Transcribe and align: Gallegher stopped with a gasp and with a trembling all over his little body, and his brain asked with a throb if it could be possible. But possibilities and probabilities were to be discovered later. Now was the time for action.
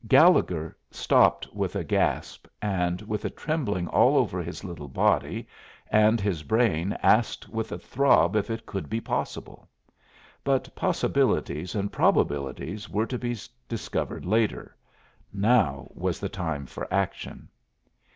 Gallegher 0.07 0.75
stopped 0.89 1.47
with 1.53 1.75
a 1.75 1.83
gasp 1.83 2.47
and 2.59 3.03
with 3.03 3.23
a 3.23 3.29
trembling 3.29 3.87
all 3.89 4.17
over 4.17 4.41
his 4.41 4.63
little 4.63 4.87
body, 4.87 5.47
and 5.91 6.19
his 6.19 6.41
brain 6.41 6.97
asked 7.03 7.47
with 7.49 7.71
a 7.71 7.77
throb 7.77 8.35
if 8.35 8.49
it 8.49 8.65
could 8.65 8.89
be 8.89 8.99
possible. 8.99 9.69
But 10.43 10.73
possibilities 10.73 11.75
and 11.75 11.93
probabilities 11.93 12.89
were 12.89 13.05
to 13.05 13.19
be 13.19 13.37
discovered 13.69 14.25
later. 14.25 14.75
Now 15.31 15.87
was 15.93 16.19
the 16.19 16.29
time 16.29 16.65
for 16.65 16.91
action. 16.91 17.47